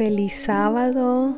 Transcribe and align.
Feliz 0.00 0.32
sábado, 0.32 1.36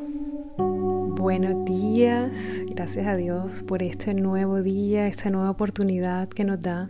buenos 0.57 1.65
días, 1.65 2.31
gracias 2.73 3.07
a 3.07 3.17
Dios 3.17 3.61
por 3.61 3.83
este 3.83 4.13
nuevo 4.13 4.61
día, 4.61 5.05
esta 5.07 5.29
nueva 5.29 5.49
oportunidad 5.49 6.29
que 6.29 6.45
nos 6.45 6.61
da 6.61 6.89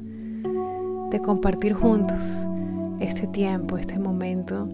de 1.09 1.19
compartir 1.19 1.73
juntos 1.73 2.19
este 2.99 3.25
tiempo, 3.25 3.79
este 3.79 3.97
momento 3.97 4.69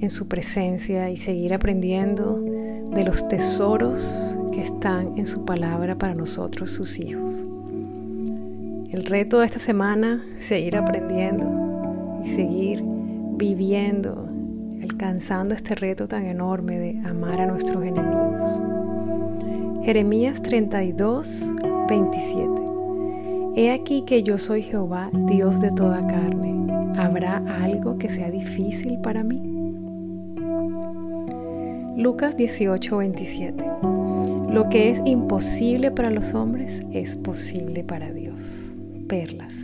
en 0.00 0.08
su 0.08 0.26
presencia 0.26 1.10
y 1.10 1.18
seguir 1.18 1.52
aprendiendo 1.52 2.40
de 2.40 3.04
los 3.04 3.28
tesoros 3.28 4.34
que 4.50 4.62
están 4.62 5.18
en 5.18 5.26
su 5.26 5.44
palabra 5.44 5.98
para 5.98 6.14
nosotros, 6.14 6.70
sus 6.70 6.98
hijos. 6.98 7.44
El 8.90 9.04
reto 9.04 9.40
de 9.40 9.44
esta 9.44 9.58
semana, 9.58 10.24
seguir 10.38 10.78
aprendiendo 10.78 12.22
y 12.24 12.28
seguir 12.28 12.82
viviendo 13.36 14.33
alcanzando 14.84 15.54
este 15.54 15.74
reto 15.74 16.06
tan 16.08 16.26
enorme 16.26 16.78
de 16.78 17.08
amar 17.08 17.40
a 17.40 17.46
nuestros 17.46 17.82
enemigos. 17.82 18.60
Jeremías 19.82 20.42
32, 20.42 21.40
27. 21.88 22.44
He 23.56 23.72
aquí 23.72 24.02
que 24.02 24.22
yo 24.22 24.38
soy 24.38 24.62
Jehová, 24.62 25.08
Dios 25.12 25.60
de 25.62 25.70
toda 25.70 26.06
carne. 26.06 26.54
¿Habrá 26.98 27.38
algo 27.62 27.96
que 27.96 28.10
sea 28.10 28.30
difícil 28.30 28.98
para 29.00 29.24
mí? 29.24 29.40
Lucas 31.96 32.36
18, 32.36 32.98
27. 32.98 33.64
Lo 34.50 34.68
que 34.68 34.90
es 34.90 35.00
imposible 35.06 35.92
para 35.92 36.10
los 36.10 36.34
hombres 36.34 36.82
es 36.92 37.16
posible 37.16 37.84
para 37.84 38.12
Dios. 38.12 38.74
Perlas. 39.08 39.54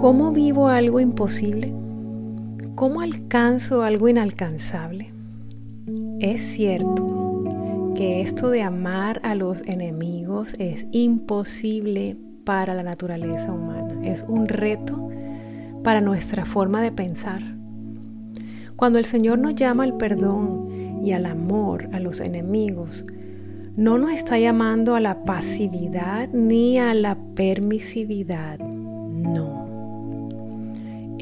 ¿Cómo 0.00 0.32
vivo 0.32 0.66
algo 0.66 0.98
imposible? 0.98 1.72
¿Cómo 2.74 3.02
alcanzo 3.02 3.82
algo 3.82 4.08
inalcanzable? 4.08 5.12
Es 6.20 6.40
cierto 6.40 7.92
que 7.94 8.22
esto 8.22 8.48
de 8.48 8.62
amar 8.62 9.20
a 9.24 9.34
los 9.34 9.60
enemigos 9.66 10.54
es 10.58 10.86
imposible 10.90 12.16
para 12.44 12.72
la 12.72 12.82
naturaleza 12.82 13.52
humana, 13.52 14.00
es 14.02 14.24
un 14.26 14.48
reto 14.48 15.10
para 15.84 16.00
nuestra 16.00 16.46
forma 16.46 16.80
de 16.80 16.92
pensar. 16.92 17.42
Cuando 18.74 18.98
el 18.98 19.04
Señor 19.04 19.38
nos 19.38 19.54
llama 19.54 19.84
al 19.84 19.98
perdón 19.98 21.00
y 21.04 21.12
al 21.12 21.26
amor 21.26 21.90
a 21.92 22.00
los 22.00 22.20
enemigos, 22.20 23.04
no 23.76 23.98
nos 23.98 24.12
está 24.12 24.38
llamando 24.38 24.94
a 24.94 25.00
la 25.00 25.24
pasividad 25.24 26.30
ni 26.32 26.78
a 26.78 26.94
la 26.94 27.18
permisividad, 27.34 28.58
no. 28.58 29.61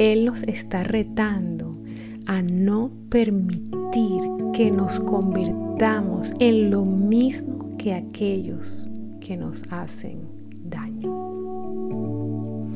Él 0.01 0.25
nos 0.25 0.43
está 0.45 0.83
retando 0.83 1.79
a 2.25 2.41
no 2.41 2.91
permitir 3.11 4.23
que 4.55 4.71
nos 4.71 4.99
convirtamos 4.99 6.33
en 6.39 6.71
lo 6.71 6.87
mismo 6.87 7.77
que 7.77 7.93
aquellos 7.93 8.89
que 9.21 9.37
nos 9.37 9.63
hacen 9.71 10.21
daño. 10.65 12.71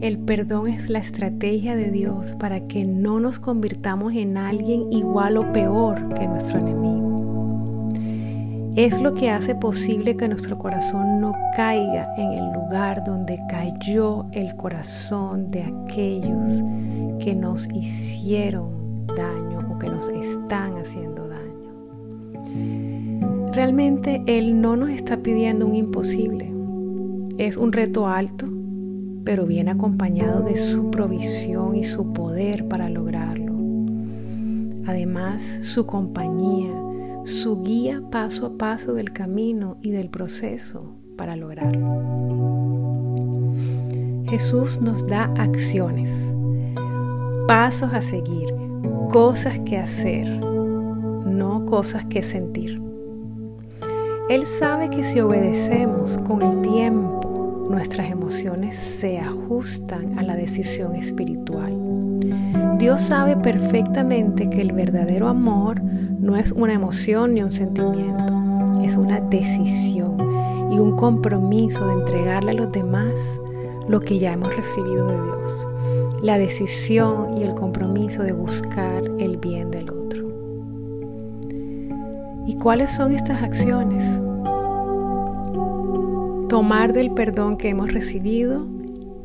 El 0.00 0.18
perdón 0.20 0.68
es 0.68 0.88
la 0.88 1.00
estrategia 1.00 1.76
de 1.76 1.90
Dios 1.90 2.34
para 2.36 2.66
que 2.66 2.86
no 2.86 3.20
nos 3.20 3.38
convirtamos 3.38 4.14
en 4.14 4.38
alguien 4.38 4.90
igual 4.90 5.36
o 5.36 5.52
peor 5.52 6.14
que 6.14 6.26
nuestro 6.26 6.60
enemigo 6.60 7.13
es 8.76 9.00
lo 9.00 9.14
que 9.14 9.30
hace 9.30 9.54
posible 9.54 10.16
que 10.16 10.28
nuestro 10.28 10.58
corazón 10.58 11.20
no 11.20 11.32
caiga 11.54 12.12
en 12.16 12.32
el 12.32 12.52
lugar 12.52 13.04
donde 13.04 13.40
cayó 13.48 14.26
el 14.32 14.56
corazón 14.56 15.52
de 15.52 15.62
aquellos 15.62 16.60
que 17.20 17.36
nos 17.36 17.68
hicieron 17.72 19.06
daño 19.16 19.70
o 19.72 19.78
que 19.78 19.88
nos 19.88 20.08
están 20.08 20.76
haciendo 20.76 21.28
daño. 21.28 21.70
Realmente 23.52 24.24
Él 24.26 24.60
no 24.60 24.74
nos 24.74 24.90
está 24.90 25.18
pidiendo 25.18 25.66
un 25.66 25.76
imposible. 25.76 26.52
Es 27.38 27.56
un 27.56 27.72
reto 27.72 28.08
alto, 28.08 28.46
pero 29.24 29.46
viene 29.46 29.70
acompañado 29.70 30.42
de 30.42 30.56
su 30.56 30.90
provisión 30.90 31.76
y 31.76 31.84
su 31.84 32.12
poder 32.12 32.66
para 32.66 32.88
lograrlo. 32.88 33.54
Además, 34.84 35.42
su 35.62 35.86
compañía 35.86 36.83
su 37.24 37.62
guía 37.62 38.02
paso 38.10 38.46
a 38.46 38.58
paso 38.58 38.92
del 38.92 39.12
camino 39.12 39.78
y 39.80 39.90
del 39.90 40.10
proceso 40.10 40.94
para 41.16 41.36
lograrlo. 41.36 41.88
Jesús 44.28 44.80
nos 44.80 45.06
da 45.06 45.32
acciones, 45.38 46.10
pasos 47.48 47.92
a 47.92 48.00
seguir, 48.00 48.54
cosas 49.10 49.58
que 49.60 49.78
hacer, 49.78 50.28
no 50.38 51.64
cosas 51.66 52.04
que 52.06 52.22
sentir. 52.22 52.82
Él 54.28 54.44
sabe 54.58 54.90
que 54.90 55.04
si 55.04 55.20
obedecemos 55.20 56.18
con 56.18 56.42
el 56.42 56.60
tiempo, 56.62 57.68
nuestras 57.70 58.10
emociones 58.10 58.74
se 58.74 59.18
ajustan 59.18 60.18
a 60.18 60.22
la 60.22 60.34
decisión 60.34 60.94
espiritual. 60.94 61.72
Dios 62.78 63.02
sabe 63.02 63.36
perfectamente 63.36 64.50
que 64.50 64.60
el 64.60 64.72
verdadero 64.72 65.28
amor 65.28 65.80
no 65.82 66.36
es 66.36 66.50
una 66.52 66.72
emoción 66.72 67.34
ni 67.34 67.42
un 67.42 67.52
sentimiento, 67.52 68.34
es 68.82 68.96
una 68.96 69.20
decisión 69.20 70.16
y 70.72 70.78
un 70.78 70.96
compromiso 70.96 71.86
de 71.86 71.92
entregarle 71.92 72.50
a 72.50 72.54
los 72.54 72.72
demás 72.72 73.40
lo 73.88 74.00
que 74.00 74.18
ya 74.18 74.32
hemos 74.32 74.54
recibido 74.56 75.06
de 75.06 75.14
Dios. 75.14 75.66
La 76.20 76.36
decisión 76.36 77.38
y 77.38 77.44
el 77.44 77.54
compromiso 77.54 78.22
de 78.22 78.32
buscar 78.32 79.04
el 79.18 79.36
bien 79.36 79.70
del 79.70 79.90
otro. 79.90 80.24
¿Y 82.46 82.56
cuáles 82.56 82.90
son 82.90 83.12
estas 83.12 83.42
acciones? 83.42 84.20
Tomar 86.48 86.92
del 86.92 87.12
perdón 87.12 87.56
que 87.56 87.68
hemos 87.68 87.92
recibido 87.92 88.66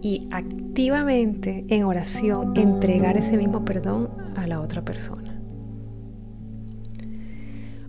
y 0.02 0.30
activamente 0.80 1.66
en 1.68 1.84
oración 1.84 2.56
entregar 2.56 3.18
ese 3.18 3.36
mismo 3.36 3.66
perdón 3.66 4.10
a 4.38 4.48
la 4.48 4.62
otra 4.62 4.82
persona. 4.82 5.38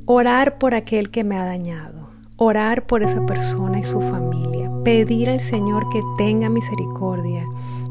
Orar 0.06 0.58
por 0.58 0.74
aquel 0.74 1.12
que 1.12 1.22
me 1.22 1.36
ha 1.36 1.44
dañado. 1.44 2.10
Orar 2.34 2.86
por 2.86 3.04
esa 3.04 3.24
persona 3.26 3.78
y 3.78 3.84
su 3.84 4.00
familia. 4.00 4.72
Pedir 4.82 5.30
al 5.30 5.38
Señor 5.38 5.88
que 5.90 6.02
tenga 6.18 6.48
misericordia, 6.48 7.44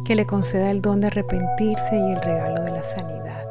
que 0.03 0.15
le 0.15 0.25
conceda 0.25 0.69
el 0.69 0.81
don 0.81 0.99
de 0.99 1.07
arrepentirse 1.07 1.95
y 1.95 2.11
el 2.11 2.21
regalo 2.21 2.61
de 2.63 2.71
la 2.71 2.83
sanidad. 2.83 3.45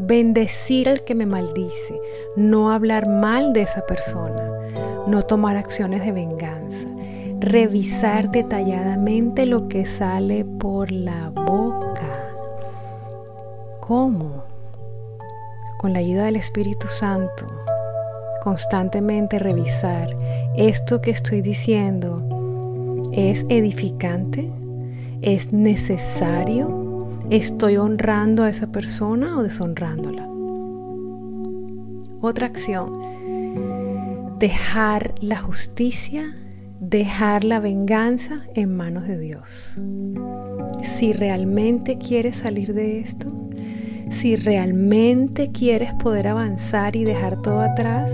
Bendecir 0.00 0.88
al 0.88 1.04
que 1.04 1.14
me 1.14 1.24
maldice. 1.24 1.94
No 2.34 2.72
hablar 2.72 3.08
mal 3.08 3.52
de 3.52 3.62
esa 3.62 3.86
persona. 3.86 4.50
No 5.06 5.22
tomar 5.24 5.56
acciones 5.56 6.04
de 6.04 6.10
venganza. 6.10 6.88
Revisar 7.42 8.30
detalladamente 8.30 9.46
lo 9.46 9.68
que 9.68 9.84
sale 9.84 10.44
por 10.44 10.90
la 10.90 11.28
boca. 11.30 12.08
¿Cómo? 13.80 14.52
con 15.82 15.92
la 15.92 15.98
ayuda 15.98 16.26
del 16.26 16.36
Espíritu 16.36 16.86
Santo, 16.86 17.44
constantemente 18.40 19.40
revisar 19.40 20.16
esto 20.56 21.02
que 21.02 21.10
estoy 21.10 21.42
diciendo 21.42 22.22
es 23.12 23.44
edificante, 23.48 24.48
es 25.22 25.52
necesario, 25.52 27.08
estoy 27.30 27.78
honrando 27.78 28.44
a 28.44 28.48
esa 28.48 28.68
persona 28.68 29.36
o 29.36 29.42
deshonrándola. 29.42 30.28
Otra 32.20 32.46
acción, 32.46 32.92
dejar 34.38 35.16
la 35.20 35.38
justicia, 35.38 36.36
dejar 36.82 37.44
la 37.44 37.60
venganza 37.60 38.40
en 38.56 38.76
manos 38.76 39.06
de 39.06 39.16
Dios. 39.16 39.78
Si 40.82 41.12
realmente 41.12 41.96
quieres 41.96 42.38
salir 42.38 42.74
de 42.74 42.98
esto, 42.98 43.28
si 44.10 44.34
realmente 44.34 45.52
quieres 45.52 45.94
poder 45.94 46.26
avanzar 46.26 46.96
y 46.96 47.04
dejar 47.04 47.40
todo 47.40 47.60
atrás, 47.60 48.12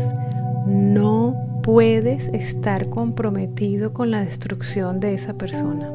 no 0.67 1.35
puedes 1.63 2.29
estar 2.29 2.91
comprometido 2.91 3.95
con 3.95 4.11
la 4.11 4.21
destrucción 4.21 5.01
de 5.01 5.15
esa 5.15 5.33
persona. 5.33 5.91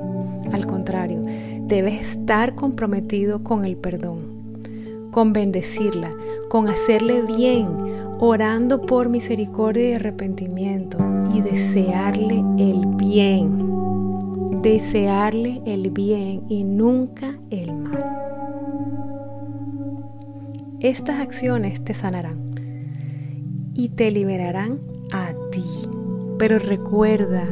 Al 0.52 0.66
contrario, 0.66 1.22
debes 1.68 2.02
estar 2.02 2.56
comprometido 2.56 3.44
con 3.44 3.66
el 3.66 3.78
perdón, 3.78 5.12
con 5.12 5.32
bendecirla, 5.32 6.10
con 6.50 6.68
hacerle 6.68 7.22
bien, 7.22 7.68
orando 8.20 8.82
por 8.82 9.10
misericordia 9.10 9.90
y 9.90 9.94
arrepentimiento 9.94 11.13
y 11.34 11.42
desearle 11.42 12.44
el 12.58 12.86
bien. 12.96 14.62
Desearle 14.62 15.62
el 15.66 15.90
bien 15.90 16.44
y 16.48 16.64
nunca 16.64 17.38
el 17.50 17.74
mal. 17.74 18.06
Estas 20.80 21.20
acciones 21.20 21.84
te 21.84 21.94
sanarán 21.94 22.54
y 23.74 23.90
te 23.90 24.12
liberarán 24.12 24.80
a 25.12 25.34
ti. 25.52 25.64
Pero 26.38 26.60
recuerda, 26.60 27.46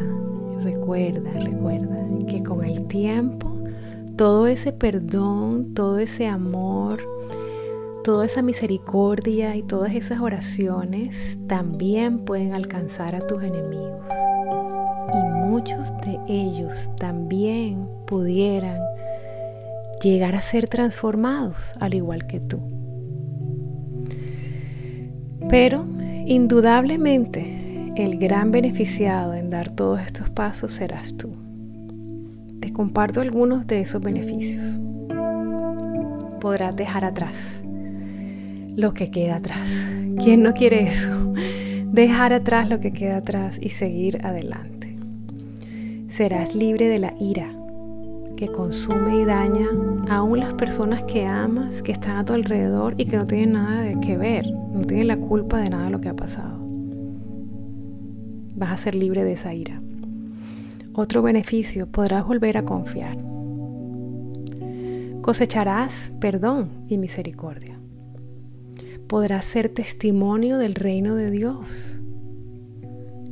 recuerda, 0.63 1.31
recuerda 1.31 2.06
que 2.28 2.44
con 2.44 2.63
el 2.63 2.88
tiempo 2.88 3.51
todo 4.16 4.48
ese 4.48 4.72
perdón, 4.72 5.74
todo 5.74 5.98
ese 5.98 6.28
amor, 6.28 7.00
toda 8.03 8.25
esa 8.25 8.42
misericordia 8.42 9.56
y 9.56 9.63
todas 9.63 9.94
esas 9.94 10.19
oraciones 10.19 11.38
también 11.48 12.19
pueden 12.19 12.53
alcanzar 12.53 13.15
a 13.15 13.25
tus 13.27 13.44
enemigos. 13.44 14.01
Y 15.13 15.48
muchos 15.48 15.92
de 16.03 16.19
ellos 16.27 16.89
también 16.98 17.88
pudieran 18.07 18.80
llegar 20.01 20.36
a 20.36 20.42
ser 20.42 20.68
transformados 20.68 21.74
al 21.80 21.94
igual 21.94 22.25
que 22.25 22.39
tú. 22.39 22.59
Pero 25.50 25.86
indudablemente 26.25 27.94
el 27.95 28.18
gran 28.18 28.51
beneficiado 28.51 29.33
en 29.33 29.50
dar 29.50 29.69
todos 29.69 30.00
estos 30.01 30.30
pasos 30.30 30.74
serás 30.74 31.18
tú. 31.18 31.33
Te 32.62 32.71
comparto 32.71 33.21
algunos 33.21 33.68
de 33.68 33.81
esos 33.81 34.01
beneficios. 34.01 34.77
Podrás 36.39 36.75
dejar 36.75 37.06
atrás 37.06 37.60
lo 38.75 38.94
que 38.94 39.12
queda 39.12 39.38
atrás. 39.38 39.85
¿Quién 40.23 40.44
no 40.44 40.53
quiere 40.53 40.83
eso? 40.83 41.33
Dejar 41.91 42.33
atrás 42.33 42.69
lo 42.69 42.79
que 42.79 42.94
queda 42.94 43.18
atrás 43.18 43.57
y 43.62 43.69
seguir 43.69 44.25
adelante. 44.25 44.95
Serás 46.07 46.56
libre 46.56 46.88
de 46.88 47.00
la 47.00 47.13
ira 47.19 47.50
que 48.38 48.47
consume 48.47 49.21
y 49.21 49.25
daña 49.25 49.68
aún 50.09 50.39
las 50.39 50.53
personas 50.53 51.03
que 51.03 51.25
amas, 51.25 51.81
que 51.81 51.91
están 51.91 52.18
a 52.18 52.25
tu 52.25 52.33
alrededor 52.33 52.95
y 52.97 53.06
que 53.06 53.18
no 53.18 53.27
tienen 53.27 53.53
nada 53.53 53.81
de 53.81 54.00
que 54.00 54.18
ver, 54.18 54.51
no 54.51 54.81
tienen 54.85 55.07
la 55.07 55.18
culpa 55.18 55.59
de 55.59 55.69
nada 55.69 55.85
de 55.85 55.91
lo 55.91 56.01
que 56.01 56.09
ha 56.09 56.15
pasado. 56.15 56.59
Vas 58.56 58.71
a 58.71 58.77
ser 58.77 58.95
libre 58.95 59.23
de 59.23 59.33
esa 59.33 59.53
ira. 59.53 59.81
Otro 60.94 61.21
beneficio, 61.21 61.88
podrás 61.88 62.25
volver 62.25 62.57
a 62.57 62.65
confiar. 62.65 63.18
Cosecharás 65.21 66.13
perdón 66.19 66.69
y 66.88 66.97
misericordia 66.97 67.81
podrás 69.11 69.43
ser 69.43 69.67
testimonio 69.67 70.57
del 70.57 70.73
reino 70.73 71.15
de 71.15 71.29
Dios. 71.31 71.99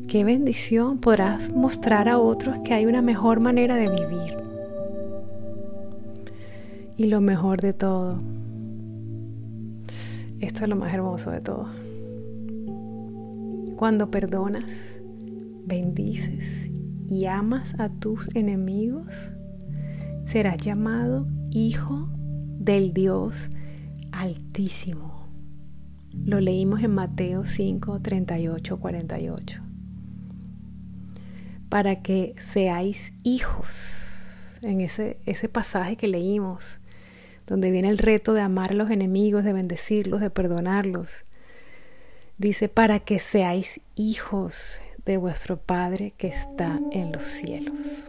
Qué 0.09 0.25
bendición, 0.25 0.97
podrás 0.97 1.53
mostrar 1.53 2.09
a 2.09 2.19
otros 2.19 2.59
que 2.65 2.73
hay 2.73 2.85
una 2.85 3.01
mejor 3.01 3.39
manera 3.39 3.77
de 3.77 3.87
vivir. 3.87 4.35
Y 6.97 7.05
lo 7.05 7.21
mejor 7.21 7.61
de 7.61 7.71
todo, 7.71 8.19
esto 10.41 10.63
es 10.63 10.69
lo 10.69 10.75
más 10.75 10.93
hermoso 10.93 11.31
de 11.31 11.39
todo. 11.39 11.67
Cuando 13.77 14.11
perdonas, 14.11 14.99
bendices 15.65 16.69
y 17.07 17.23
amas 17.27 17.73
a 17.79 17.87
tus 17.87 18.27
enemigos, 18.35 19.13
serás 20.25 20.57
llamado 20.57 21.25
hijo 21.51 22.09
del 22.59 22.91
Dios 22.91 23.49
Altísimo. 24.11 25.19
Lo 26.13 26.39
leímos 26.39 26.83
en 26.83 26.94
Mateo 26.94 27.45
5, 27.45 28.01
38, 28.01 28.79
48. 28.79 29.61
Para 31.69 32.01
que 32.01 32.33
seáis 32.38 33.13
hijos, 33.23 34.57
en 34.61 34.81
ese, 34.81 35.19
ese 35.25 35.50
pasaje 35.50 35.95
que 35.95 36.07
leímos, 36.07 36.79
donde 37.45 37.71
viene 37.71 37.89
el 37.89 37.97
reto 37.97 38.33
de 38.33 38.41
amar 38.41 38.71
a 38.71 38.75
los 38.75 38.89
enemigos, 38.89 39.44
de 39.44 39.53
bendecirlos, 39.53 40.21
de 40.21 40.29
perdonarlos. 40.29 41.25
Dice, 42.38 42.69
para 42.69 43.00
que 43.00 43.19
seáis 43.19 43.81
hijos 43.95 44.81
de 45.05 45.17
vuestro 45.17 45.57
Padre 45.57 46.13
que 46.17 46.27
está 46.27 46.79
en 46.91 47.12
los 47.12 47.25
cielos. 47.25 48.07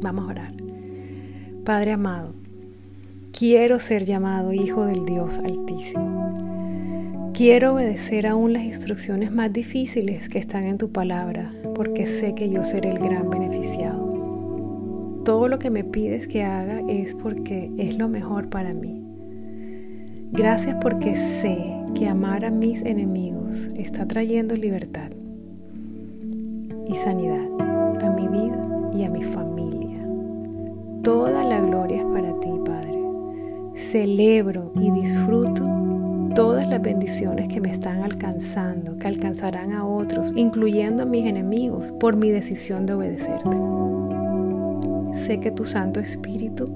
Vamos 0.00 0.24
a 0.24 0.30
orar. 0.30 0.54
Padre 1.64 1.92
amado, 1.92 2.34
Quiero 3.32 3.78
ser 3.78 4.04
llamado 4.04 4.52
hijo 4.52 4.84
del 4.84 5.06
Dios 5.06 5.38
Altísimo. 5.38 7.30
Quiero 7.32 7.74
obedecer 7.74 8.26
aún 8.26 8.52
las 8.52 8.64
instrucciones 8.64 9.32
más 9.32 9.52
difíciles 9.52 10.28
que 10.28 10.38
están 10.38 10.64
en 10.64 10.76
tu 10.76 10.90
palabra, 10.90 11.50
porque 11.74 12.06
sé 12.06 12.34
que 12.34 12.50
yo 12.50 12.64
seré 12.64 12.90
el 12.90 12.98
gran 12.98 13.30
beneficiado. 13.30 15.22
Todo 15.24 15.48
lo 15.48 15.58
que 15.58 15.70
me 15.70 15.84
pides 15.84 16.26
que 16.28 16.42
haga 16.42 16.82
es 16.88 17.14
porque 17.14 17.70
es 17.78 17.96
lo 17.96 18.08
mejor 18.08 18.50
para 18.50 18.74
mí. 18.74 19.00
Gracias 20.32 20.76
porque 20.80 21.14
sé 21.14 21.72
que 21.94 22.08
amar 22.08 22.44
a 22.44 22.50
mis 22.50 22.82
enemigos 22.82 23.68
está 23.76 24.06
trayendo 24.06 24.54
libertad 24.54 25.10
y 26.86 26.94
sanidad 26.94 27.46
a 28.02 28.10
mi 28.10 28.28
vida 28.28 28.60
y 28.92 29.04
a 29.04 29.08
mi 29.08 29.22
familia. 29.22 30.04
Toda 31.02 31.44
la 31.44 31.60
gloria 31.60 31.98
es 31.98 32.04
para 32.04 32.38
ti, 32.40 32.50
Padre 32.66 32.99
celebro 33.80 34.72
y 34.76 34.90
disfruto 34.90 35.66
todas 36.34 36.68
las 36.68 36.80
bendiciones 36.80 37.48
que 37.48 37.60
me 37.60 37.70
están 37.70 38.02
alcanzando, 38.02 38.96
que 38.98 39.08
alcanzarán 39.08 39.72
a 39.72 39.84
otros, 39.84 40.32
incluyendo 40.36 41.02
a 41.02 41.06
mis 41.06 41.26
enemigos, 41.26 41.92
por 41.92 42.16
mi 42.16 42.30
decisión 42.30 42.86
de 42.86 42.94
obedecerte. 42.94 43.56
Sé 45.14 45.40
que 45.40 45.50
tu 45.50 45.64
Santo 45.64 45.98
Espíritu 45.98 46.70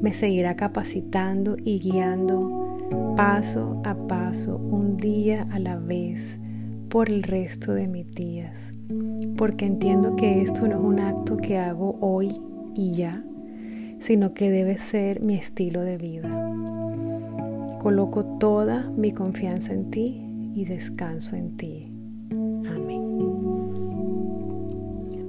me 0.00 0.12
seguirá 0.12 0.56
capacitando 0.56 1.56
y 1.62 1.78
guiando 1.80 3.14
paso 3.16 3.80
a 3.84 3.94
paso, 3.94 4.56
un 4.56 4.96
día 4.96 5.46
a 5.50 5.58
la 5.58 5.76
vez, 5.76 6.38
por 6.88 7.10
el 7.10 7.22
resto 7.22 7.74
de 7.74 7.86
mis 7.86 8.14
días, 8.14 8.72
porque 9.36 9.66
entiendo 9.66 10.16
que 10.16 10.40
esto 10.40 10.66
no 10.66 10.76
es 10.76 10.82
un 10.82 11.00
acto 11.00 11.36
que 11.36 11.58
hago 11.58 11.98
hoy 12.00 12.40
y 12.74 12.92
ya, 12.92 13.22
sino 13.98 14.34
que 14.34 14.50
debe 14.50 14.78
ser 14.78 15.20
mi 15.24 15.34
estilo 15.34 15.82
de 15.82 15.98
vida. 15.98 16.28
Coloco 17.80 18.24
toda 18.24 18.90
mi 18.96 19.12
confianza 19.12 19.72
en 19.72 19.90
ti 19.90 20.22
y 20.54 20.64
descanso 20.64 21.36
en 21.36 21.56
ti. 21.56 21.92
Amén. 22.30 23.18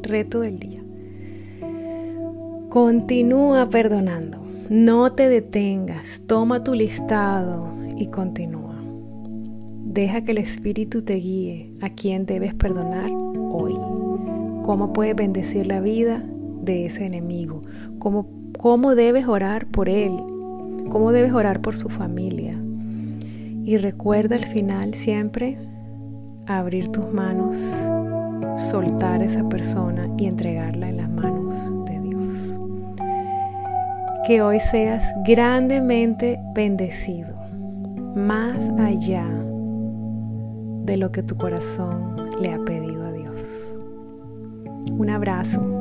Reto 0.01 0.39
del 0.41 0.59
día. 0.59 0.81
Continúa 2.69 3.69
perdonando. 3.69 4.39
No 4.69 5.13
te 5.13 5.29
detengas. 5.29 6.21
Toma 6.27 6.63
tu 6.63 6.73
listado 6.75 7.73
y 7.97 8.07
continúa. 8.07 8.75
Deja 9.83 10.23
que 10.23 10.31
el 10.31 10.37
Espíritu 10.37 11.01
te 11.01 11.15
guíe 11.15 11.73
a 11.81 11.89
quien 11.89 12.25
debes 12.25 12.53
perdonar 12.53 13.09
hoy. 13.51 13.73
Cómo 14.63 14.93
puedes 14.93 15.15
bendecir 15.15 15.65
la 15.67 15.81
vida 15.81 16.23
de 16.73 16.85
ese 16.85 17.05
enemigo. 17.05 17.61
Cómo 17.99 18.39
cómo 18.59 18.93
debes 18.93 19.25
orar 19.25 19.67
por 19.67 19.87
él, 19.87 20.11
cómo 20.89 21.13
debes 21.13 21.31
orar 21.31 21.61
por 21.61 21.77
su 21.77 21.87
familia. 21.87 22.53
Y 23.63 23.77
recuerda 23.77 24.35
al 24.35 24.45
final 24.45 24.95
siempre 24.95 25.57
abrir 26.45 26.89
tus 26.89 27.09
manos, 27.13 27.57
soltar 28.69 29.21
a 29.21 29.25
esa 29.25 29.47
persona 29.47 30.09
y 30.17 30.25
entregarla 30.25 30.89
en 30.89 30.97
las 30.97 31.09
manos 31.09 31.55
de 31.85 31.99
Dios. 32.01 32.59
Que 34.27 34.41
hoy 34.41 34.59
seas 34.59 35.05
grandemente 35.25 36.37
bendecido, 36.53 37.33
más 38.15 38.67
allá 38.77 39.25
de 40.83 40.97
lo 40.97 41.13
que 41.13 41.23
tu 41.23 41.37
corazón 41.37 42.41
le 42.41 42.51
ha 42.51 42.59
pedido 42.65 43.05
a 43.05 43.11
Dios. 43.13 43.77
Un 44.91 45.09
abrazo, 45.09 45.78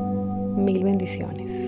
mil 0.64 0.84
bendiciones. 0.84 1.67